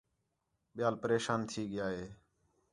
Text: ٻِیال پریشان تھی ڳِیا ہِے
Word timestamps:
ٻِیال 0.75 0.95
پریشان 1.01 1.39
تھی 1.49 1.61
ڳِیا 1.71 1.87
ہِے 1.95 2.05